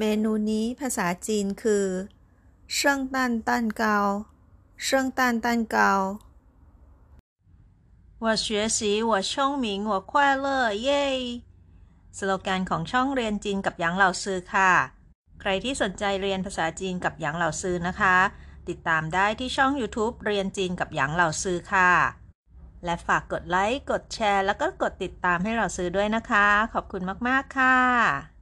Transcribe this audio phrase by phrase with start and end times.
[0.00, 1.86] เมนูนี้ภาษาจีนคือ
[2.74, 3.98] เชิงตันตันเกา
[4.84, 5.92] เชิงตันตันเกา
[8.24, 8.46] 我学
[8.76, 8.78] 习
[9.10, 9.32] 我聪
[9.64, 10.12] 明我快
[10.44, 10.46] 乐
[10.82, 11.06] เย่
[12.16, 14.72] สโลแกนของช่องเรียนจีนกับหยางเหล่าซือค่ะ
[15.40, 18.16] ใครที่สนใจเรียนภาษาจีนกับหยางเหล่าซือนะคะ
[18.68, 21.92] ติดตามได้ที่ช่อง YouTube เรียนจีนกับหยางเหล่าซือค่ะ
[22.84, 28.35] และฝากกดไลค์ กดแชร์ แล้วก็กดติดตามให้เราซื้อด้วยนะคะ ขอบคุณมาก ๆ ค่ะ